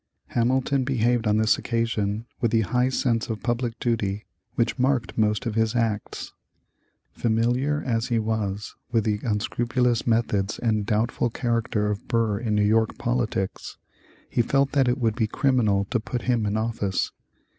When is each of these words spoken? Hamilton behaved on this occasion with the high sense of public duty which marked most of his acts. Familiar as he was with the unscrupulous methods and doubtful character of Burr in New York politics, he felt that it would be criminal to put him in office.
Hamilton 0.29 0.83
behaved 0.83 1.27
on 1.27 1.37
this 1.37 1.59
occasion 1.59 2.25
with 2.39 2.49
the 2.49 2.61
high 2.61 2.89
sense 2.89 3.29
of 3.29 3.43
public 3.43 3.79
duty 3.79 4.25
which 4.55 4.79
marked 4.79 5.15
most 5.15 5.45
of 5.45 5.53
his 5.53 5.75
acts. 5.75 6.33
Familiar 7.13 7.83
as 7.85 8.07
he 8.07 8.17
was 8.17 8.73
with 8.91 9.03
the 9.03 9.19
unscrupulous 9.21 10.07
methods 10.07 10.57
and 10.57 10.87
doubtful 10.87 11.29
character 11.29 11.91
of 11.91 12.07
Burr 12.07 12.39
in 12.39 12.55
New 12.55 12.65
York 12.65 12.97
politics, 12.97 13.77
he 14.27 14.41
felt 14.41 14.71
that 14.71 14.87
it 14.87 14.97
would 14.97 15.15
be 15.15 15.27
criminal 15.27 15.85
to 15.91 15.99
put 15.99 16.23
him 16.23 16.47
in 16.47 16.57
office. 16.57 17.11